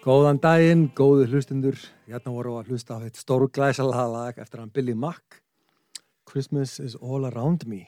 Góðan 0.00 0.38
daginn, 0.40 0.86
góðu 0.96 1.26
hlustundur. 1.28 1.76
Hérna 2.08 2.32
voru 2.32 2.54
að 2.56 2.70
hlusta 2.72 2.96
á 2.96 3.04
þetta 3.04 3.20
stórglæsalega 3.20 4.04
lag 4.08 4.38
eftir 4.40 4.62
hann 4.62 4.70
Billy 4.72 4.94
Mack. 4.96 5.42
Christmas 6.24 6.78
is 6.80 6.94
all 6.96 7.26
around 7.28 7.66
me. 7.68 7.82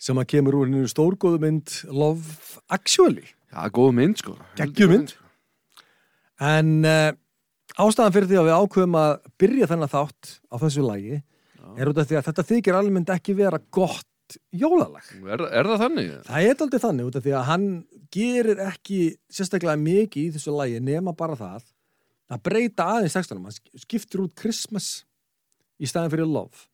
Sem 0.00 0.16
að 0.16 0.30
kemur 0.32 0.56
úr 0.56 0.70
hennu 0.70 0.88
stórgóðu 0.88 1.42
mynd 1.42 1.74
Love 1.92 2.62
Actually. 2.72 3.26
Já, 3.52 3.60
góð 3.76 3.92
mynd 3.98 4.22
sko. 4.22 4.38
Geggjur 4.56 4.88
mynd. 4.94 5.12
En 6.40 6.72
uh, 6.88 7.12
ástæðan 7.76 8.16
fyrir 8.16 8.30
því 8.32 8.40
að 8.40 8.48
við 8.48 8.56
ákveðum 8.62 8.98
að 9.02 9.12
byrja 9.44 9.68
þennan 9.74 9.92
þátt 9.92 10.32
á 10.48 10.56
þessu 10.64 10.86
lagi 10.88 11.18
Já. 11.20 11.68
er 11.76 11.92
út 11.92 12.00
af 12.00 12.08
því 12.08 12.20
að 12.22 12.26
þetta 12.30 12.46
þykir 12.54 12.80
almennt 12.80 13.12
ekki 13.12 13.36
vera 13.36 13.60
gott 13.68 14.38
jólalag. 14.48 15.12
Er, 15.28 15.44
er 15.52 15.68
það 15.68 15.84
þannig? 15.84 16.10
Það 16.24 16.48
er 16.48 16.64
aldrei 16.64 16.82
þannig 16.88 17.12
út 17.12 17.20
af 17.20 17.28
því 17.28 17.36
að 17.36 17.46
hann 17.52 17.68
gerir 18.14 18.60
ekki 18.68 19.00
sérstaklega 19.32 19.76
mikið 19.80 20.28
í 20.28 20.34
þessu 20.36 20.54
lagi 20.54 20.80
nema 20.82 21.14
bara 21.16 21.36
það 21.38 21.70
að 22.32 22.44
breyta 22.46 22.86
aðeins 22.96 23.16
textunum. 23.16 23.48
Hann 23.48 23.82
skiptir 23.82 24.22
út 24.24 24.34
Christmas 24.38 25.04
í 25.82 25.88
staðin 25.90 26.12
fyrir 26.14 26.30
Love. 26.30 26.66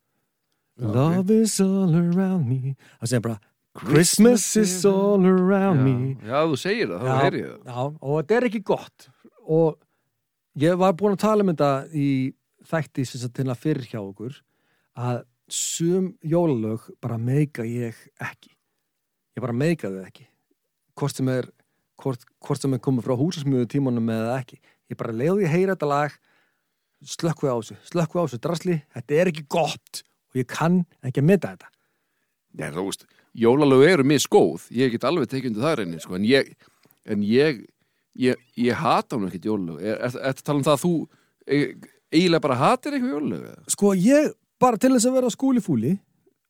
Já, 0.79 0.87
ok. 0.87 0.95
Love 0.95 1.39
is 1.41 1.57
all 1.63 1.95
around 1.97 2.47
me. 2.49 2.75
Það 3.01 3.11
segir 3.11 3.25
bara 3.27 3.39
Christmas 3.81 4.45
is 4.59 4.75
all 4.85 5.25
around 5.25 5.83
me. 5.85 6.15
Já, 6.19 6.33
já, 6.33 6.37
þú 6.51 6.59
segir 6.59 6.91
það, 6.91 7.01
þá 7.01 7.09
Já, 7.09 7.17
heyr 7.23 7.37
ég 7.39 7.49
það. 7.49 7.65
Já, 7.71 7.81
og 7.87 8.15
þetta 8.19 8.37
er 8.37 8.47
ekki 8.49 8.63
gott. 8.67 9.09
Og 9.41 9.77
ég 10.61 10.79
var 10.81 10.95
búin 10.99 11.15
að 11.15 11.23
tala 11.23 11.45
um 11.45 11.51
þetta 11.53 11.71
í 11.95 12.07
þætti 12.71 13.05
sem 13.07 13.23
sagt 13.23 13.37
til 13.39 13.47
að 13.47 13.61
fyrir 13.61 13.87
hjá 13.87 14.01
okkur 14.01 14.41
að 15.01 15.21
sum 15.51 16.11
jólalög 16.23 16.89
bara 17.03 17.19
meika 17.19 17.63
ég 17.67 17.95
ekki. 18.21 18.51
Ég 19.35 19.43
bara 19.43 19.55
meika 19.55 19.91
þau 19.91 20.03
ekki. 20.03 20.27
Hvort 21.01 21.17
sem 21.17 21.29
er, 21.33 21.47
hvort, 21.97 22.25
hvort 22.45 22.61
sem 22.61 22.75
er 22.77 22.81
komið 22.83 23.07
frá 23.07 23.15
húsasmjöðu 23.17 23.69
tímanum 23.71 24.09
eða 24.13 24.35
ekki. 24.37 24.59
Ég 24.91 24.99
bara 24.99 25.15
leiði 25.15 25.47
að 25.47 25.53
heyra 25.55 25.73
þetta 25.73 25.89
lag, 25.89 26.17
slökku 27.01 27.49
á 27.49 27.57
þessu, 27.57 27.77
slökku 27.89 28.21
á 28.21 28.23
þessu 28.27 28.41
drasli, 28.43 28.75
þetta 28.93 29.17
er 29.17 29.31
ekki 29.31 29.45
gott 29.49 30.03
og 30.31 30.41
ég 30.41 30.49
kann 30.51 30.83
ekki 31.01 31.23
að 31.23 31.27
mynda 31.31 31.53
þetta. 31.55 31.71
Já, 32.59 32.67
þú 32.75 32.85
veist, 32.89 33.07
jólalög 33.41 33.85
eru 33.87 34.05
misgóð, 34.11 34.67
ég 34.75 34.93
get 34.93 35.07
alveg 35.07 35.31
tekið 35.31 35.53
undir 35.53 35.65
það 35.65 35.75
reyni, 35.79 36.03
sko, 36.03 36.19
en 36.19 36.27
ég, 36.27 36.53
en 37.09 37.25
ég, 37.25 37.65
ég, 38.19 38.45
ég 38.59 38.83
hata 38.83 39.17
hún 39.17 39.29
ekkert 39.29 39.49
jólalög. 39.49 39.81
Er, 39.81 39.97
er, 40.05 40.19
er, 40.29 40.45
tala 40.45 40.61
um 40.61 40.67
það 40.67 40.77
að 40.77 40.83
þú 40.85 40.93
e, 41.47 41.61
eiginlega 42.11 42.45
bara 42.45 42.61
hatir 42.61 42.97
eitthvað 42.97 43.15
jólalög? 43.15 43.49
eða? 43.49 43.75
Sko 43.77 43.93
ég, 43.97 44.31
bara 44.61 44.81
til 44.81 44.93
þess 44.93 45.09
að 45.09 45.17
vera 45.17 45.33
skúlifúli, 45.33 45.95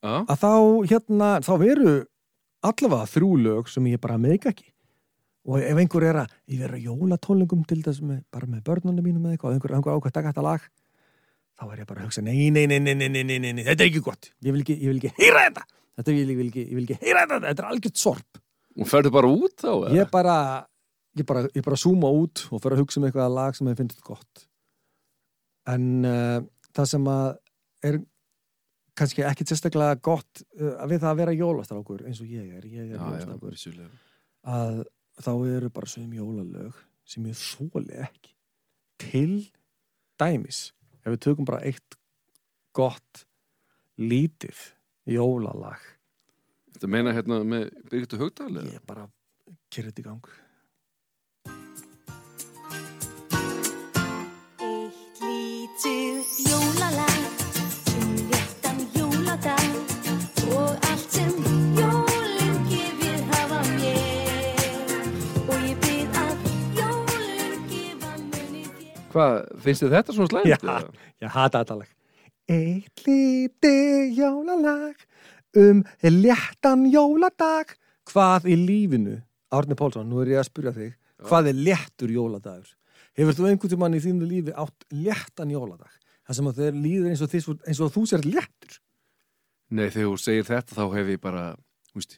Já, 0.02 0.16
að 0.26 0.38
þá 0.42 0.54
hérna, 0.90 1.34
þá 1.46 1.54
veru 1.62 1.96
allavega 2.68 3.10
þrjú 3.10 3.32
lög 3.46 3.72
sem 3.72 3.90
ég 3.92 4.02
bara 4.02 4.20
meika 4.22 4.52
ekki 4.52 4.70
og 5.50 5.58
ef 5.66 5.82
einhver 5.82 6.06
er 6.06 6.22
að 6.22 6.36
ég 6.54 6.62
vera 6.62 6.78
jólatónlingum 6.78 7.66
til 7.70 7.82
þess 7.82 8.04
með, 8.06 8.22
bara 8.34 8.50
með 8.50 8.64
börnunum 8.68 9.06
mínum 9.06 9.26
eða 9.26 9.38
eitthvað, 9.38 9.56
einhver, 9.58 9.76
einhver 9.78 9.98
ákvæmt 9.98 10.18
taka 10.18 10.34
þetta 10.34 10.46
lag 10.46 10.68
þá 11.58 11.64
er 11.68 11.82
ég 11.82 11.90
bara 11.90 12.04
að 12.04 12.10
hugsa, 12.10 12.26
nei, 12.26 12.50
nei, 12.54 12.68
nei, 12.70 12.80
nei, 12.80 12.94
nei, 12.98 13.10
nei, 13.10 13.24
nei, 13.26 13.40
nei, 13.42 13.54
nei 13.58 13.66
þetta 13.66 13.86
er 13.86 13.90
ekki 13.90 14.04
gott, 14.06 14.30
ég 14.46 14.54
vil 14.54 14.62
ekki, 14.62 14.78
ég 14.78 14.94
vil 14.94 15.02
ekki 15.02 15.14
heyra 15.18 15.48
þetta, 15.48 15.66
þetta 15.98 16.16
vil 16.16 16.22
ég, 16.22 16.38
vil 16.38 16.50
ekki, 16.52 16.66
ég 16.68 16.78
vil 16.78 16.86
ekki 16.86 17.00
heyra 17.02 17.26
þetta. 17.26 17.42
Þetta 17.48 17.64
er 17.64 17.72
algjört 17.72 18.02
sorp, 18.02 18.42
og 18.78 18.90
ferðu 18.90 19.14
bara 19.18 19.32
út 19.32 19.56
þá? 19.58 19.72
eða? 19.72 19.96
ég 19.98 20.14
bara 20.14 20.38
ég 21.18 21.28
bara, 21.28 21.44
ég 21.56 21.66
bara 21.66 21.80
zooma 21.80 22.12
út 22.16 22.46
og 22.50 22.64
fer 22.64 22.76
að 22.76 22.84
hugsa 22.84 23.02
um 23.02 23.08
eitthvað 23.08 23.36
lag 23.36 23.58
sem 23.58 23.70
ég 23.72 23.80
finnst 23.80 24.02
gott. 24.06 24.46
En 25.70 25.88
uh, 26.08 26.40
það 26.76 26.92
sem 26.94 27.10
að 27.12 27.28
er 27.90 28.00
kannski 29.02 29.26
ekki 29.26 29.48
sérstaklega 29.50 29.98
gott 30.04 30.44
uh, 30.60 30.84
við 30.90 31.02
það 31.02 31.12
að 31.12 31.22
vera 31.24 31.38
jólastrákur 31.38 32.04
eins 32.06 32.22
og 32.22 32.30
ég 32.30 32.52
er, 32.60 32.68
ég 32.70 32.92
er 32.94 33.00
jólastrákur. 33.00 33.58
að 34.46 34.84
þá 35.22 35.32
eru 35.56 35.72
bara 35.74 35.90
sögum 35.90 36.14
jólalög 36.18 36.78
sem 37.06 37.26
ég 37.30 37.38
þóli 37.38 37.98
ekki. 38.06 38.36
Til 39.02 39.50
dæmis 40.22 40.70
ef 41.02 41.16
við 41.16 41.24
tökum 41.26 41.50
bara 41.50 41.64
eitt 41.66 41.98
gott 42.78 43.26
lítið 43.98 44.60
jólalag. 45.10 45.82
Þetta 46.76 46.92
meina 46.94 47.16
hérna 47.16 47.42
með 47.44 47.72
Birgitta 47.90 48.22
Haugdal? 48.22 48.54
eða? 48.54 48.78
ég 48.78 48.86
bara 48.88 49.08
kyrrið 49.74 50.04
í 50.04 50.08
gang. 50.08 50.34
Eitt 54.62 55.26
lítið 55.26 56.38
jólalag 56.48 57.11
Hvað, 69.12 69.38
finnst 69.64 69.84
þið 69.84 69.96
þetta 69.98 70.16
svona 70.16 70.32
slæmt? 70.32 70.66
Já. 70.66 71.06
Ég 71.22 71.34
hata 71.36 71.62
þetta 71.64 71.78
lag. 71.82 71.96
Eitt 72.52 73.04
lítið 73.06 74.20
jólalag 74.20 75.08
um 75.62 75.82
léttan 76.08 76.86
jóladag. 76.92 77.76
Hvað 78.12 78.48
í 78.52 78.58
lífinu, 78.60 79.18
Árni 79.54 79.78
Pálsson, 79.78 80.08
nú 80.10 80.22
er 80.24 80.34
ég 80.34 80.42
að 80.42 80.48
spyrja 80.50 80.74
þig, 80.76 80.94
hvað 81.28 81.52
er 81.52 81.60
léttur 81.68 82.14
jóladagur? 82.16 82.72
Hefur 83.20 83.36
þú 83.38 83.50
einhvern 83.50 83.74
tímann 83.74 83.98
í 83.98 84.02
þínu 84.04 84.28
lífi 84.28 84.56
átt 84.56 84.88
léttan 84.96 85.52
jóladag? 85.52 85.92
Það 86.28 86.38
sem 86.38 86.50
að 86.50 86.60
þeir 86.62 86.80
líður 86.80 87.12
eins 87.12 87.22
og, 87.24 87.32
þið, 87.32 87.48
eins 87.68 87.82
og 87.84 87.94
þú 87.94 88.04
sér 88.08 88.26
léttur. 88.26 88.78
Nei, 89.72 89.88
þegar 89.90 90.08
þú 90.08 90.20
segir 90.24 90.48
þetta 90.48 90.78
þá 90.78 90.84
hef 90.96 91.12
ég 91.12 91.22
bara, 91.24 91.46
veist, 91.96 92.18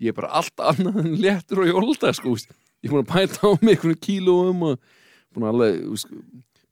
ég 0.00 0.12
er 0.12 0.16
bara 0.16 0.32
allt 0.40 0.64
annað 0.70 1.00
en 1.02 1.14
léttur 1.20 1.62
og 1.64 1.70
jóldag, 1.72 2.16
sko, 2.16 2.34
veist. 2.36 2.52
Ég 2.80 2.88
er 2.88 2.94
búin 2.94 3.04
að 3.04 3.10
pæta 3.12 3.44
á 3.44 3.50
mig 3.60 3.76
einhvern 3.76 4.00
kílóum 4.00 4.62
og 4.70 4.84
búin 5.34 5.46
að 5.46 5.52
alveg, 5.54 6.04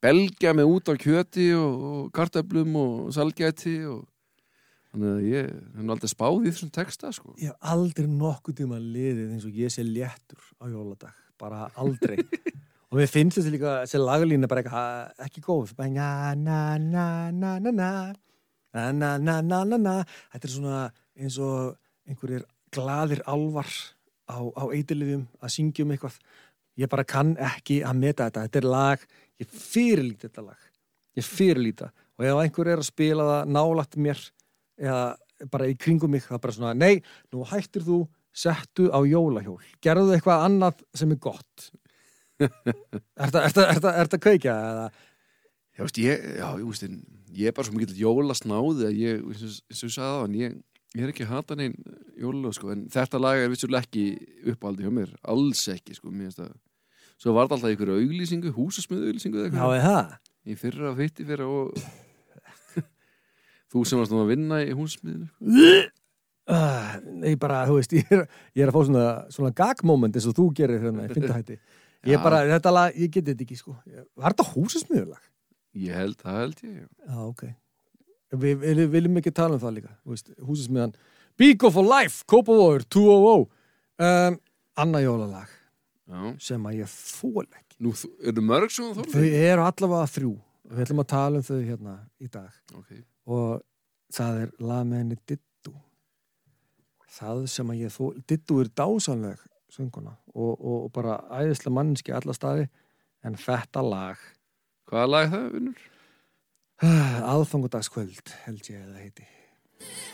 belgja 0.02 0.54
mig 0.54 0.68
út 0.68 0.90
á 0.90 0.94
kjöti 0.98 1.50
og, 1.58 1.82
og 1.90 2.04
kartöflum 2.14 2.78
og 2.78 3.10
salgæti 3.14 3.80
og 3.90 4.04
þannig 4.92 5.10
að 5.14 5.26
ég 5.28 5.50
hef 5.50 5.82
nú 5.82 5.94
aldrei 5.94 6.10
spáð 6.10 6.38
í 6.46 6.52
þessum 6.52 6.72
texta, 6.74 7.10
sko. 7.14 7.34
Ég 7.38 7.52
hef 7.52 7.72
aldrei 7.72 8.08
nokkuð 8.10 8.60
tíma 8.62 8.78
liðið 8.82 9.34
eins 9.34 9.46
og 9.48 9.58
ég 9.58 9.72
sé 9.72 9.84
léttur 9.86 10.40
á 10.58 10.64
jóladag. 10.70 11.18
Bara 11.38 11.68
aldrei. 11.78 12.18
og 12.90 13.00
við 13.00 13.12
finnst 13.12 13.38
þessi 13.38 13.52
líka, 13.54 13.74
þessi 13.84 14.00
lagalína 14.02 14.50
bara 14.50 14.64
eitthvað 14.64 15.26
ekki 15.28 15.44
góð. 15.44 15.74
Na 15.92 16.34
na 16.34 16.78
na 16.78 17.04
na 17.30 17.58
na 17.58 17.70
na 17.70 17.90
na 18.72 19.12
na 19.18 19.40
na 19.42 19.62
na 19.64 19.78
na 19.78 19.94
Þetta 20.32 20.48
er 20.48 20.54
svona 20.54 20.80
eins 21.18 21.38
og 21.42 21.76
einhverjir 22.08 22.46
glaðir 22.74 23.22
álvar 23.28 23.68
á, 24.28 24.38
á 24.40 24.64
eitilifjum 24.72 25.26
að 25.40 25.54
syngja 25.54 25.84
um 25.84 25.94
eitthvað. 25.94 26.18
Ég 26.78 26.90
bara 26.90 27.06
kann 27.08 27.34
ekki 27.42 27.80
að 27.86 28.02
meta 28.02 28.28
þetta. 28.28 28.44
Þetta 28.46 28.60
er 28.60 28.68
lag, 28.74 29.06
ég 29.42 29.56
fyrirlít 29.68 30.26
þetta 30.26 30.44
lag. 30.46 30.68
Ég 31.18 31.26
fyrirlít 31.26 31.82
það. 31.82 32.04
Og 32.18 32.28
ef 32.28 32.42
einhver 32.42 32.70
er 32.72 32.82
að 32.82 32.88
spila 32.88 33.26
það 33.32 33.50
nálægt 33.56 33.98
mér 33.98 34.22
eða 34.78 35.02
bara 35.52 35.68
í 35.70 35.74
kringum 35.78 36.10
mig, 36.14 36.24
það 36.26 36.38
er 36.38 36.44
bara 36.44 36.54
svona, 36.54 36.72
nei, 36.74 37.02
nú 37.34 37.44
hættir 37.46 37.84
þú, 37.86 37.98
settu 38.34 38.88
á 38.90 38.98
jólahjól. 39.06 39.60
Gerðu 39.82 40.14
eitthvað 40.14 40.46
annað 40.46 40.82
sem 40.98 41.14
er 41.14 41.20
gott. 41.22 41.68
Er 43.18 43.32
þetta? 43.34 44.20
Eða? 44.38 44.90
Já, 45.74 45.80
veist, 45.82 45.98
ég, 46.02 46.22
já, 46.38 46.46
ég, 46.58 46.66
veist, 46.66 46.84
ég 47.38 47.50
er 47.50 47.54
bara 47.54 47.66
svo 47.66 47.74
mikill 47.74 47.98
jólasnáði 47.98 48.86
að 48.88 48.98
ég, 48.98 49.24
eins 49.26 49.42
og 49.46 49.88
ég 49.88 49.94
sagði 49.94 50.10
á 50.10 50.22
hann, 50.22 50.36
ég, 50.38 50.54
ég 50.94 51.04
er 51.04 51.12
ekki 51.12 51.26
að 51.26 51.32
hata 51.36 51.58
neinn 51.58 51.76
jólalög, 52.18 52.54
sko, 52.56 52.70
en 52.74 52.86
þetta 52.90 53.20
lag 53.22 53.42
er 53.42 53.52
vissulega 53.52 53.86
ekki 53.86 54.06
uppáldi 54.54 54.86
hjá 54.86 54.94
mér, 54.94 55.12
alls 55.34 55.64
ekki, 55.74 55.94
sko, 55.98 56.10
mér 56.10 56.28
finnst 56.28 56.42
það. 56.42 56.56
Svo 57.18 57.34
var 57.34 57.48
þetta 57.48 57.56
alltaf 57.58 57.72
einhverju 57.72 57.96
auglýsingu, 57.98 58.50
húsasmiðu 58.54 59.08
auglýsingu 59.10 59.40
eða 59.40 59.48
Já, 59.48 59.50
eitthvað. 59.50 59.76
er 59.78 59.86
það? 59.88 60.12
Í 60.48 60.54
fyrra, 60.60 60.92
fytti 60.98 61.24
fyrra 61.28 61.48
og 61.50 61.80
þú 63.72 63.82
sem 63.88 63.98
varst 64.00 64.14
nú 64.14 64.20
að 64.22 64.30
vinna 64.32 64.60
í 64.62 64.76
húsasmiðinu. 64.78 65.26
Uh, 66.48 66.92
nei, 67.20 67.34
bara, 67.36 67.64
þú 67.68 67.74
veist, 67.76 67.92
ég 67.98 68.08
er, 68.14 68.22
ég 68.56 68.64
er 68.64 68.70
að 68.70 68.78
fá 68.78 68.86
svona, 68.88 69.08
svona 69.34 69.50
gag-moment 69.58 70.14
eins 70.16 70.28
og 70.30 70.36
þú 70.38 70.46
gerir 70.56 70.80
hérna 70.86 71.04
í 71.08 71.12
fyndahætti. 71.12 71.58
Ég 72.06 72.14
er 72.14 72.20
Já. 72.20 72.22
bara, 72.22 72.38
þetta 72.46 72.70
lag, 72.70 72.94
ég 72.94 73.08
geti 73.10 73.32
þetta 73.32 73.42
ekki, 73.42 73.56
sko. 73.58 73.72
Var 74.22 74.30
þetta 74.30 74.44
húsasmiðurlag? 74.52 75.24
Ég 75.82 75.96
held, 75.98 76.14
það 76.22 76.36
held 76.38 76.60
ég. 76.62 76.76
Já, 76.86 77.16
ok. 77.26 77.42
Við, 78.38 78.62
við 78.62 78.82
viljum 78.92 79.18
ekki 79.18 79.32
tala 79.34 79.56
um 79.58 79.62
það 79.64 79.74
líka, 79.80 79.90
þú 80.06 80.14
veist, 80.14 80.30
húsasmiðan. 80.46 80.92
Bíko 81.42 81.72
for 81.74 81.88
life, 81.90 82.22
Kópavóður, 82.30 82.86
200. 82.94 83.48
Um, 83.98 84.38
Anna 84.78 85.02
jólalag 85.02 85.57
Já. 86.08 86.20
sem 86.40 86.64
að 86.70 86.78
ég 86.80 86.92
þól 86.92 87.44
ekki. 87.46 87.76
Nú, 87.84 87.92
þú- 87.92 88.14
eru 88.30 88.44
mörg 88.48 88.72
svo 88.72 88.92
þú? 88.96 89.04
Þau 89.12 89.24
eru 89.28 89.66
allavega 89.66 90.06
þrjú. 90.14 90.30
Við 90.68 90.80
ætlum 90.84 91.02
að 91.04 91.10
tala 91.12 91.36
um 91.40 91.44
þau 91.46 91.58
hérna 91.64 91.94
í 92.20 92.28
dag. 92.32 92.56
Ok. 92.76 92.94
Og 93.28 93.62
það 94.12 94.40
er 94.42 94.50
lagmenni 94.60 95.18
Dittu. 95.28 95.74
Það 97.18 97.46
sem 97.52 97.70
að 97.72 97.80
ég 97.84 97.92
þól... 97.94 98.10
Dittu 98.28 98.58
er 98.62 98.68
dásanleg 98.76 99.38
sönguna 99.72 100.14
og, 100.34 100.52
og, 100.56 100.84
og 100.86 100.92
bara 100.96 101.18
æðislega 101.40 101.74
manninski 101.76 102.12
alla 102.16 102.32
staði. 102.36 102.68
En 103.24 103.34
þetta 103.36 103.82
lag, 103.84 104.20
Hvaða 104.88 105.08
lag 105.12 105.24
er 105.26 105.32
það, 105.34 105.48
vinnur? 105.52 105.80
aðfangudagskvöld, 107.34 108.32
held 108.46 108.70
ég 108.72 108.80
að 108.84 108.92
það 108.94 109.02
heiti. 109.02 109.28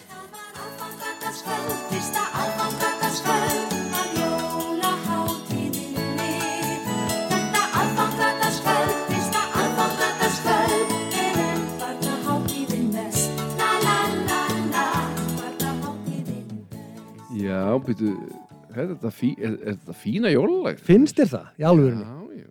Það 0.08 0.26
var 0.32 0.58
aðfangadagskvöld, 0.64 1.78
fyrsta 1.92 2.26
aðfangadagskvöld 2.42 3.73
býtu, 17.82 18.12
er 18.74 18.88
þetta, 18.94 19.10
fí, 19.14 19.34
er, 19.38 19.52
er 19.60 19.74
þetta 19.78 19.94
fína 19.98 20.28
jólalag? 20.32 20.78
Finnst 20.84 21.18
þér 21.20 21.30
það? 21.34 21.46
Í 21.58 21.62
alvörunni? 21.70 22.04
Já, 22.04 22.14
já. 22.40 22.50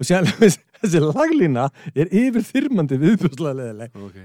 Og 0.00 0.08
sér 0.08 0.24
þessi 0.80 1.00
laglína 1.04 1.68
er 1.94 2.08
yfir 2.08 2.42
þyrmandi 2.48 2.96
viðbjörslega 3.00 3.54
leðileg. 3.60 3.90
ok. 4.00 4.16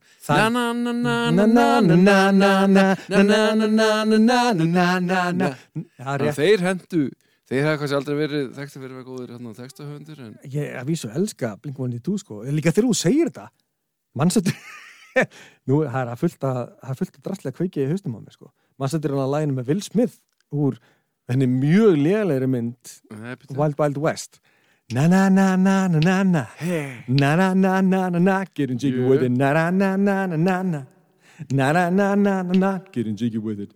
Þeir 6.38 6.62
hendu 6.68 7.04
Þeir 7.52 7.66
hefði 7.66 7.80
kannski 7.82 7.98
aldrei 7.98 8.16
verið 8.16 8.44
þekkt 8.56 8.76
að 8.78 8.84
vera 8.86 8.96
verið 8.96 9.08
góðir 9.10 9.32
hérna 9.34 9.50
á 9.52 9.54
textahöfundir 9.58 10.20
en... 10.24 10.36
Ég 10.54 10.70
er 10.70 10.78
að 10.80 10.88
vísu 10.88 11.10
að 11.10 11.18
elska 11.20 11.50
Blink-182 11.60 12.22
sko, 12.22 12.38
líka 12.48 12.72
þegar 12.72 12.88
þú 12.88 12.96
segir 12.96 13.28
þetta 13.28 13.48
mannsættir 14.16 14.56
nú, 15.68 15.82
það 15.84 15.98
er 16.00 16.12
að 16.14 16.22
fullta, 16.22 16.52
það 16.80 16.94
er 16.94 17.00
fullta 17.02 17.24
drastlega 17.28 17.58
kveikið 17.58 17.84
í 17.84 17.90
haustum 17.92 18.16
á 18.16 18.20
mig 18.22 18.38
sko, 18.38 18.48
mannsættir 18.80 19.12
hann 19.12 19.26
að 19.26 19.34
læna 19.36 19.58
með 19.58 19.74
Will 19.74 19.84
Smith 19.84 20.16
úr 20.56 20.80
henni 21.32 21.50
mjög 21.52 22.00
lélæri 22.00 22.48
mynd 22.56 22.96
Wild 23.52 23.76
Wild 23.84 24.00
West 24.06 24.40
Na-na-na-na-na-na-na 24.92 26.52
Na-na-na-na-na-na 27.08 28.44
Getting 28.54 28.78
jiggy 28.78 29.00
yeah. 29.00 29.08
with 29.08 29.24
it 29.24 29.32
Na-na-na-na-na-na-na 29.32 30.86
Na-na-na-na-na-na 31.50 32.82
Getting 32.92 33.16
jiggy 33.16 33.38
with 33.40 33.62
it 33.62 33.72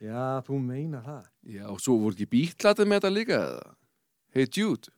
Já, 0.00 0.40
þú 0.46 0.58
meina 0.58 1.02
það 1.04 1.22
Já, 1.52 1.66
og 1.68 1.80
svo 1.84 1.96
voru 2.00 2.14
ekki 2.16 2.26
býtlatið 2.32 2.86
með 2.88 2.96
þetta 2.96 3.10
líka 3.12 3.60
Hey 4.32 4.46
Jude 4.48 4.88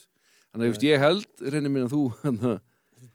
Þannig 0.55 0.71
að 0.71 0.87
ég 0.87 1.03
held, 1.03 1.27
reynir 1.43 1.67
mér 1.75 1.83
að 1.89 1.93
þú 1.97 2.03
hann 2.23 2.39
að 2.53 2.63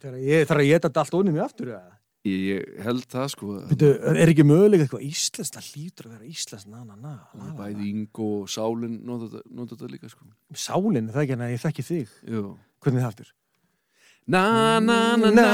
Þegar 0.01 0.21
ég 0.25 0.47
þarf 0.49 0.61
að 0.65 0.69
geta 0.71 0.89
þetta 0.89 1.03
allt 1.05 1.17
onnum 1.21 1.37
í 1.41 1.43
aftur 1.45 1.73
eða? 1.77 1.97
ég, 2.29 2.65
held 2.85 3.05
það 3.09 3.29
sko 3.33 3.47
að 3.57 3.69
Betur, 3.71 3.95
er 4.13 4.29
ekki 4.29 4.45
mögulega 4.45 4.85
eitthvað 4.85 5.05
íslenskt 5.07 5.55
það 5.57 5.69
hlýtur 5.71 6.05
að 6.09 6.15
vera 6.19 6.27
íslenskt 6.29 6.69
na 6.69 6.83
na 6.85 6.97
na 7.01 7.13
la. 7.33 7.47
bæði 7.57 7.87
Ingo 7.95 8.27
og 8.43 8.51
Sálin 8.53 8.99
nota 9.09 9.31
þetta- 9.41 9.89
líka 9.89 10.11
sko 10.13 10.27
Sálin, 10.53 11.09
er 11.09 11.15
það 11.15 11.23
ekki 11.25 11.33
en 11.39 11.45
að 11.47 11.55
ég 11.55 11.63
þekki 11.65 11.85
þig 11.89 12.09
Jú 12.29 12.43
Hvernig 12.85 13.01
er 13.01 13.05
það 13.07 13.13
aftur? 13.15 13.31
Na 14.31 14.43
na 14.85 15.17
na 15.17 15.31
na 15.33 15.47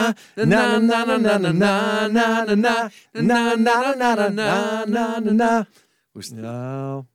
na 0.43 0.79
na 0.83 1.05
na 1.07 1.07
na 1.07 1.39
na 1.39 1.39
na 1.39 1.85
na 2.11 2.27
na 2.55 2.91
na 3.15 3.39
na 3.55 3.95
na 3.95 4.27
na 4.27 4.85
na 4.91 5.21
na 5.23 5.33
na 5.33 5.53
Þú 6.11 6.19
veist, 6.19 6.35
Já 6.35 7.07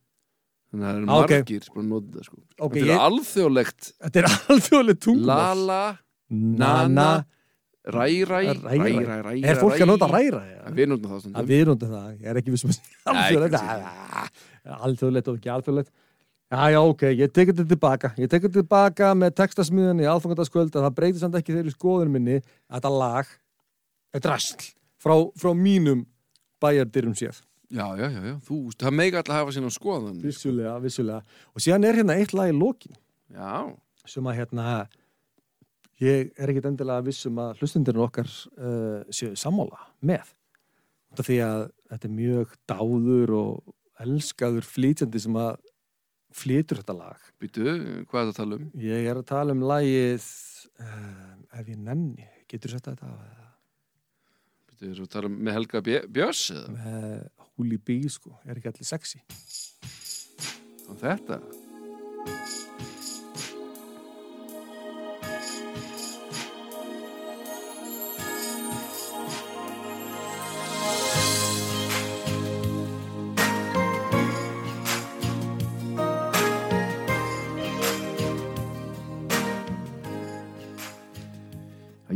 Þannig 0.71 0.87
að 0.87 0.91
það 0.91 0.95
eru 0.95 1.11
Ah, 1.11 1.27
margir 1.27 1.63
sem 1.67 1.73
bara 1.75 1.87
nota 1.91 2.07
þetta 2.07 2.23
sko 2.23 2.37
Þetta 2.71 2.87
er 2.87 3.03
alþjóðlegt 3.09 3.91
Þetta 3.99 4.21
er 4.23 4.27
alþjóðlega 4.31 4.99
tungumál 5.03 5.27
Lala, 5.43 5.81
Nana, 6.31 7.09
Ræ, 7.81 8.07
Ræ, 8.29 8.41
Ræ, 8.61 8.77
Ræ, 8.77 9.17
Ræ 9.25 9.33
Er 9.41 9.57
fólk 9.59 9.81
að 9.81 9.89
nota 9.89 10.07
ræra? 10.07 10.41
Ja, 10.45 10.71
Við 10.77 10.91
notum 10.91 11.09
það 11.09 11.17
Að 11.17 11.23
stundum 11.25 11.49
við 11.49 11.61
erum 11.65 11.79
það, 11.81 12.07
ég 12.13 12.29
er 12.31 12.39
ekki 12.41 12.53
vissum 12.53 12.71
að 12.71 14.31
alþjóðlegt 14.77 15.29
og 15.31 15.39
ekki 15.39 15.51
alþjóðlegt. 15.51 15.91
Já, 16.51 16.61
já, 16.73 16.79
ok, 16.83 17.03
ég 17.15 17.31
tek 17.31 17.51
þetta 17.51 17.65
tilbaka. 17.67 18.11
Ég 18.19 18.29
tek 18.29 18.43
þetta 18.43 18.59
tilbaka 18.59 19.11
með 19.15 19.35
textasmiðan 19.39 20.01
í 20.03 20.07
aðfangandaskvöld 20.11 20.75
að 20.75 20.85
það 20.85 20.95
breytir 20.97 21.21
samt 21.23 21.37
ekki 21.39 21.55
þeirri 21.55 21.71
skoðun 21.73 22.11
minni 22.11 22.41
að 22.41 22.75
þetta 22.75 22.91
lag 22.91 23.29
er 24.11 24.23
drasl 24.25 24.65
frá, 24.99 25.15
frá 25.39 25.53
mínum 25.55 26.03
bæjardyrum 26.61 27.15
séð. 27.15 27.39
Já, 27.71 27.85
já, 27.95 28.03
já, 28.11 28.19
já, 28.27 28.35
þú, 28.43 28.57
það 28.75 28.97
megi 28.99 29.15
alltaf 29.15 29.37
hafa 29.37 29.53
sína 29.55 29.71
skoðan 29.71 30.17
vissulega, 30.19 30.73
vissulega. 30.83 31.39
Og 31.55 31.63
síðan 31.63 31.87
er 31.87 32.01
hérna 32.01 32.17
eitt 32.19 32.35
lag 32.35 32.51
í 32.51 32.57
lokin. 32.57 32.97
Já, 33.31 33.71
sem 34.11 34.27
að 34.27 34.41
hérna 34.41 34.65
ég 36.01 36.31
er 36.41 36.49
ekkit 36.51 36.67
endilega 36.71 37.05
vissum 37.05 37.37
að 37.43 37.59
hlustundirinn 37.61 38.05
okkar 38.05 38.29
uh, 38.57 39.01
séu 39.13 39.35
sammála 39.37 39.79
með 40.07 40.31
af 41.17 41.27
því 41.27 41.37
að 41.45 41.65
þetta 41.91 42.07
er 42.07 42.15
mjög 42.15 42.55
dáður 42.71 43.33
og 43.37 43.75
elskaður 44.01 44.65
flýtjandi 44.65 45.19
sem 45.21 45.35
að 45.37 45.59
flytur 46.31 46.79
þetta 46.79 46.95
lag 46.95 47.25
býtu, 47.43 47.65
hvað 48.07 48.21
er 48.21 48.25
það 48.25 48.31
að 48.31 48.37
tala 48.39 48.57
um? 48.57 48.69
ég 48.87 49.09
er 49.11 49.19
að 49.19 49.27
tala 49.33 49.55
um 49.57 49.65
lagið 49.67 50.27
uh, 50.79 51.59
ef 51.59 51.69
ég 51.73 51.81
nenni 51.83 52.27
getur 52.51 52.71
sett 52.77 52.87
þetta 52.87 53.11
af, 53.11 53.37
Býtu, 54.71 54.89
er 54.93 55.03
að 55.03 55.11
tala 55.17 55.29
um 55.29 55.35
með 55.43 55.57
Helga 55.59 55.83
Bjö- 55.85 56.05
Björns 56.15 56.45
eða? 56.55 56.71
með 56.77 57.51
Holy 57.51 57.77
Bee 57.85 58.09
sko, 58.09 58.33
er 58.47 58.57
ekki 58.57 58.71
allir 58.71 58.89
sexy 58.89 59.21
Og 60.91 60.97
þetta? 61.03 61.37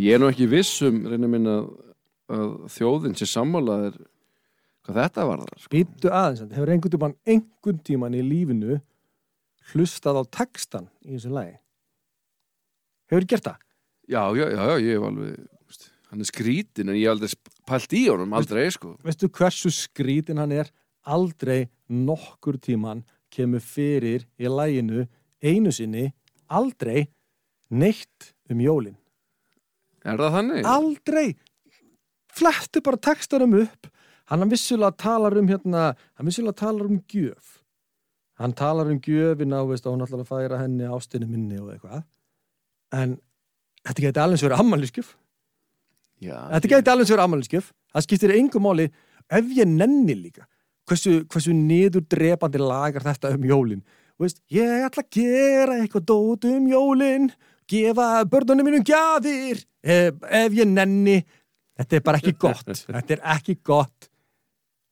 Ég 0.05 0.13
er 0.13 0.21
nú 0.21 0.27
ekki 0.29 0.45
viss 0.49 0.83
um, 0.85 0.99
reynir 1.09 1.31
minn 1.31 1.49
að, 1.49 1.69
að 2.29 2.49
þjóðin 2.75 3.15
sé 3.17 3.25
sammálaðir 3.29 3.95
hvað 4.85 4.99
þetta 4.99 5.25
var 5.25 5.41
þar. 5.41 5.67
býttu 5.73 6.11
aðeins, 6.13 6.43
hefur 6.53 6.71
einhvern 6.75 6.93
tímann 6.93 7.15
einhvern 7.25 7.79
tímann 7.87 8.17
í 8.17 8.21
lífinu 8.21 8.79
hlustað 9.71 10.19
á 10.21 10.23
textan 10.37 10.89
í 11.01 11.15
þessu 11.15 11.31
lagi 11.33 11.55
hefur 13.09 13.25
gert 13.31 13.47
það? 13.47 13.63
Já, 14.05 14.21
já, 14.37 14.45
já, 14.45 14.61
já, 14.61 14.75
ég 14.85 14.99
hef 14.99 15.07
alveg, 15.09 15.39
veist, 15.65 15.87
hann 16.11 16.21
er 16.21 16.29
skrítin 16.29 16.91
en 16.91 16.99
ég 16.99 17.07
hef 17.07 17.15
aldrei 17.15 17.63
pælt 17.65 17.95
í 17.97 18.03
honum, 18.11 18.35
aldrei, 18.37 18.65
sko. 18.75 18.93
veistu 19.05 19.31
hversu 19.33 19.73
skrítin 19.73 20.41
hann 20.41 20.53
er 20.53 20.69
aldrei 21.01 21.65
nokkur 21.89 22.59
tíman 22.61 23.01
kemur 23.33 23.63
fyrir 23.65 24.27
í 24.37 24.51
læginu 24.51 25.07
einu 25.41 25.73
sinni 25.73 26.11
aldrei 26.45 27.07
neitt 27.73 28.35
um 28.53 28.61
jólin 28.61 28.99
Er 30.05 30.21
það 30.21 30.37
þannig? 30.37 30.69
aldrei 30.69 31.27
flettu 32.35 32.81
bara 32.85 33.01
textanum 33.09 33.57
upp 33.63 33.91
hann 34.29 34.43
hann 34.43 34.51
vissulega 34.51 34.95
talar 35.01 35.37
um 35.39 35.49
hérna 35.49 35.91
hann 35.95 36.29
vissulega 36.29 36.59
talar 36.61 36.89
um 36.89 37.01
gjöf 37.11 37.59
hann 38.41 38.53
talar 38.53 38.91
um 38.91 39.01
gjöfina 39.01 39.63
og 39.63 39.73
veist 39.73 39.85
að 39.85 39.95
hún 39.95 40.07
ætlar 40.07 40.25
að 40.25 40.31
færa 40.31 40.61
henni 40.61 40.89
ástinni 40.89 41.29
minni 41.29 41.61
og 41.61 41.73
eitthvað 41.73 42.03
en 42.95 43.19
þetta 43.85 44.07
geti 44.07 44.23
alveg 44.23 44.45
verið 44.45 44.63
ammæliskjöf 44.65 45.15
Já, 46.23 46.35
Þetta 46.53 46.71
gæti 46.71 46.91
alveg 46.91 47.09
sér 47.09 47.21
ammæliskef. 47.23 47.71
Það 47.93 48.05
skiptir 48.05 48.33
engum 48.37 48.65
máli 48.65 48.87
ef 49.33 49.51
ég 49.57 49.67
nenni 49.67 50.15
líka. 50.15 50.45
Hversu, 50.87 51.23
hversu 51.31 51.53
niður 51.55 52.05
drepandi 52.11 52.61
lagar 52.61 53.03
þetta 53.03 53.33
um 53.35 53.47
jólin. 53.47 53.81
Veist, 54.21 54.39
ég 54.53 54.85
ætla 54.85 55.03
að 55.03 55.17
gera 55.17 55.79
eitthvað 55.81 56.07
dót 56.11 56.47
um 56.47 56.69
jólin. 56.71 57.29
Gefa 57.69 58.09
börnunum 58.29 58.67
mínum 58.69 58.85
gjafir 58.85 59.61
ef, 59.81 60.21
ef 60.23 60.57
ég 60.57 60.69
nenni. 60.69 61.19
Þetta 61.75 61.97
er 61.97 62.05
bara 62.05 62.21
ekki 62.21 62.35
gott. 62.39 62.69
Þetta 62.95 63.17
er 63.17 63.23
ekki 63.35 63.59
gott 63.63 64.09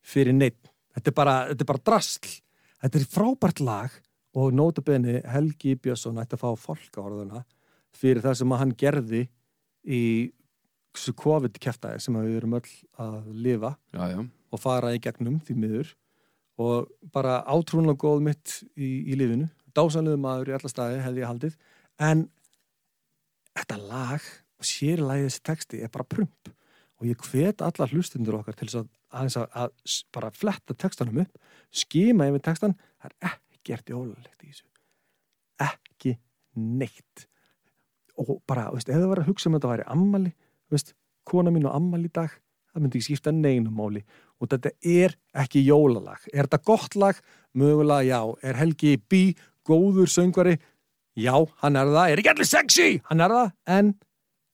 fyrir 0.03 0.36
neitt 0.36 0.74
þetta 0.94 1.12
er 1.12 1.18
bara, 1.18 1.36
þetta 1.51 1.65
er 1.65 1.72
bara 1.72 1.84
drasl. 1.89 2.36
Þetta 2.84 3.00
er 3.00 3.10
frábært 3.10 3.63
lag 3.63 3.98
og 4.38 4.53
nótabenni 4.56 5.20
Helgi 5.30 5.75
Björnsson 5.80 6.20
ætti 6.22 6.38
að 6.38 6.44
fá 6.44 6.63
fólkaorðuna 6.68 7.44
fyrir 7.94 8.24
það 8.24 8.39
sem 8.39 8.56
hann 8.60 8.74
gerði 8.77 9.24
í 9.84 10.03
þessu 10.94 11.13
COVID-keftaði 11.18 12.01
sem 12.03 12.18
við 12.20 12.39
erum 12.39 12.58
öll 12.58 12.72
að 13.01 13.30
lifa 13.46 13.74
já, 13.94 14.01
já, 14.13 14.20
og 14.24 14.62
fara 14.62 14.94
í 14.94 15.01
gegnum 15.01 15.39
því 15.46 15.58
miður. 15.62 15.94
Og 16.62 16.89
bara 17.13 17.39
átrúnlega 17.50 17.98
góð 18.03 18.25
mitt 18.27 18.60
í, 18.77 19.10
í 19.10 19.18
lífinu. 19.18 19.48
Dásanlega 19.74 20.22
maður 20.22 20.51
í 20.51 20.58
alla 20.58 20.70
staði 20.70 21.00
hefði 21.01 21.24
ég 21.24 21.32
haldið. 21.32 21.56
En 21.98 22.27
þetta 23.57 23.79
lag 23.79 24.27
og 24.60 24.67
sérlega 24.67 25.27
þessi 25.27 25.43
texti 25.50 25.81
er 25.83 25.91
bara 25.93 26.07
prump. 26.07 26.51
Og 27.01 27.10
ég 27.10 27.25
hvet 27.27 27.62
alla 27.65 27.88
hlustundur 27.91 28.39
okkar 28.39 28.55
til 28.57 28.69
að, 28.79 28.88
að, 29.12 29.38
að 29.51 29.98
bara 30.15 30.31
fletta 30.36 30.75
textanum 30.77 31.24
upp 31.25 31.41
skima 31.74 32.29
yfir 32.29 32.43
textan 32.45 32.77
það 33.01 33.12
er 33.12 33.33
ekkert 33.33 33.91
jólulegt 33.91 34.45
í 34.45 34.51
þessu. 34.51 34.67
Ekki 35.63 36.15
neitt. 36.60 37.27
Og 38.19 38.38
bara, 38.48 38.69
veist, 38.74 38.89
ef 38.89 39.00
það 39.00 39.10
var 39.10 39.24
að 39.24 39.29
hugsa 39.31 39.50
um 39.50 39.57
að 39.57 39.62
þetta 39.62 39.74
væri 39.74 39.89
ammali 39.95 40.33
veist, 40.74 40.93
kona 41.27 41.51
mín 41.53 41.67
og 41.67 41.75
ammali 41.75 42.10
í 42.10 42.13
dag 42.13 42.31
það 42.74 42.83
myndi 42.83 43.00
ekki 43.00 43.07
skipta 43.12 43.33
neinum 43.36 43.75
máli. 43.77 44.03
Og 44.41 44.50
þetta 44.51 44.72
er 44.81 45.15
ekki 45.43 45.63
jólalag. 45.63 46.24
Er 46.33 46.48
þetta 46.48 46.62
gott 46.65 46.95
lag? 47.00 47.19
Mögulega 47.53 48.05
já. 48.07 48.19
Er 48.43 48.60
Helgi 48.60 48.98
B. 48.98 49.33
góður 49.63 50.10
söngvari? 50.12 50.57
Já, 51.20 51.36
hann 51.62 51.77
er 51.77 51.91
það. 51.91 52.08
Er 52.10 52.22
ekki 52.22 52.32
allir 52.32 52.50
sexy? 52.50 52.89
Hann 53.10 53.22
er 53.22 53.34
það. 53.34 53.51
En 53.75 53.93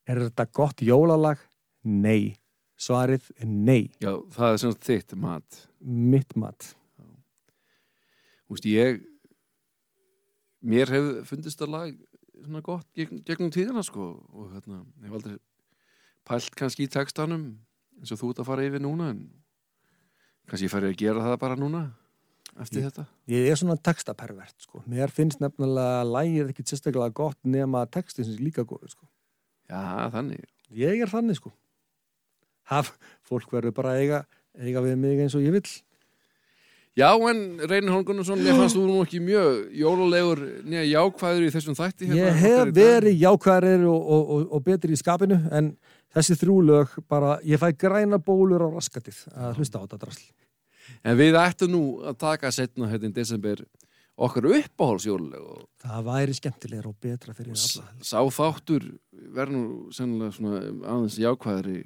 er 0.10 0.24
þetta 0.26 0.46
gott 0.60 0.84
jólalag? 0.84 1.42
Nei. 1.88 2.36
Svarið 2.80 3.30
er 3.40 3.48
nei. 3.48 3.92
Já, 4.04 4.14
það 4.36 4.54
er 4.54 4.62
sagt 4.64 4.88
þitt 4.88 5.16
mat. 5.20 5.64
Mitt 5.80 6.36
mat. 6.40 6.74
Þú 8.50 8.58
veist, 8.58 8.68
ég 8.68 9.02
mér 10.66 10.92
hef 10.92 11.10
fundist 11.30 11.60
það 11.62 11.74
lag 11.76 11.98
svona 12.40 12.64
gott 12.66 12.88
gegn, 12.98 13.22
gegnum 13.28 13.52
tíðina 13.54 13.84
sko. 13.86 14.12
Og 14.34 14.52
hérna, 14.56 14.82
ég 15.04 15.08
hef 15.08 15.18
aldrei 15.20 15.38
pælt 16.28 16.56
kannski 16.58 16.88
í 16.88 16.92
textanum 16.92 17.46
eins 18.00 18.14
og 18.16 18.22
þú 18.22 18.32
ert 18.34 18.42
að 18.44 18.50
fara 18.50 18.66
yfir 18.68 18.84
núna 18.84 19.12
en 19.14 19.22
kannski 20.50 20.68
ég 20.68 20.74
færi 20.74 20.92
að 20.92 21.00
gera 21.00 21.26
það 21.26 21.40
bara 21.42 21.60
núna 21.60 21.84
eftir 22.64 22.86
þetta? 22.86 23.06
ég 23.32 23.50
er 23.52 23.60
svona 23.60 23.78
textapervert 23.90 24.56
sko. 24.66 24.84
Mér 24.90 25.14
finnst 25.14 25.42
nefnilega 25.44 26.04
að 26.04 26.14
lægir 26.16 26.54
ekki 26.54 26.66
sérstaklega 26.68 27.10
gott 27.16 27.40
nema 27.44 27.86
textin 27.92 28.28
sem 28.28 28.38
er 28.38 28.46
líka 28.48 28.66
góður 28.68 28.94
sko. 28.94 29.10
Já, 29.70 30.10
þannig. 30.14 30.48
Ég 30.76 31.04
er 31.04 31.12
þannig 31.12 31.40
sko. 31.40 31.54
Haf, 32.70 32.96
fólk 33.26 33.52
verður 33.54 33.76
bara 33.78 33.94
að 33.96 34.04
eiga, 34.04 34.24
eiga 34.60 34.84
við 34.86 34.98
mig 35.02 35.22
eins 35.24 35.38
og 35.38 35.46
ég 35.46 35.56
vill. 35.56 35.70
Já, 36.98 37.14
en 37.30 37.60
Reynir 37.70 37.94
Holmgunnarsson, 37.94 38.42
mér 38.44 38.58
fannst 38.58 38.76
þú 38.76 38.84
nú 38.90 38.98
ekki 39.06 39.22
mjög 39.24 39.60
jólulegur 39.78 40.42
nýja 40.68 40.88
jákvæður 40.90 41.46
í 41.46 41.52
þessum 41.54 41.78
þætti 41.78 42.10
hérna 42.10 42.26
Ég 42.26 42.40
hef 42.42 42.72
verið 42.76 43.22
jákvæðir 43.22 43.86
og, 43.88 44.10
og, 44.16 44.34
og, 44.36 44.48
og 44.58 44.66
betri 44.66 44.98
í 44.98 45.00
skapinu 45.00 45.38
en 45.56 45.70
þessi 46.16 46.36
þrjú 46.42 46.58
lög 46.66 46.98
bara, 47.08 47.38
ég 47.46 47.62
fæ 47.62 47.70
græna 47.80 48.20
bólur 48.20 48.66
á 48.66 48.70
raskatið 48.74 49.22
að 49.32 49.62
hlusta 49.62 49.80
á 49.80 49.84
þetta 49.86 50.02
drasl. 50.02 50.26
En 51.08 51.16
við 51.20 51.38
ættum 51.40 51.72
nú 51.72 51.82
að 52.10 52.18
taka 52.20 52.52
setna 52.52 52.90
hérna 52.92 53.10
í 53.12 53.16
desember 53.16 53.62
okkar 54.20 54.50
uppáhalsjóluleg 54.52 55.40
og 55.40 55.62
Það 55.80 56.02
væri 56.10 56.34
skemmtilegur 56.36 56.90
og 56.92 56.98
betra 57.00 57.34
fyrir 57.38 57.54
alla. 57.56 57.86
sá 58.04 58.20
þáttur 58.36 58.90
verður 59.32 59.54
nú 59.56 59.94
sennilega 59.96 60.36
svona 60.36 60.60
aðeins 60.92 61.16
jákvæðari 61.22 61.78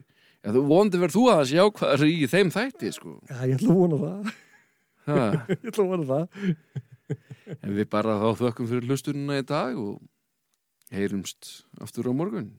Já, 0.43 0.49
þú 0.51 0.63
vondi 0.67 0.99
verð 0.99 1.13
þú 1.15 1.21
aðeins 1.31 1.53
jákvæðari 1.55 2.09
í 2.19 2.25
þeim 2.27 2.49
þætti, 2.51 2.89
sko. 2.97 3.13
Já, 3.29 3.37
ég 3.47 3.53
ætla 3.61 3.69
að 3.71 3.77
vona 3.79 3.99
það. 4.01 4.33
Ég 5.53 5.69
ætla 5.69 5.83
að 5.83 5.91
vona 5.93 6.07
það. 6.09 6.25
en 7.61 7.77
við 7.77 7.87
bara 7.93 8.17
þá 8.19 8.27
þökkum 8.41 8.67
fyrir 8.73 8.89
hlustununa 8.89 9.37
í 9.39 9.45
dag 9.47 9.77
og 9.79 10.01
heyrumst 10.91 11.53
aftur 11.83 12.09
á 12.09 12.13
morgun. 12.15 12.49